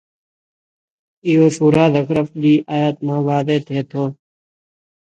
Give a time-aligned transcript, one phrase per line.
[1.29, 4.03] اهو سوره زخرف جي آيت مان واضح ٿئي ٿو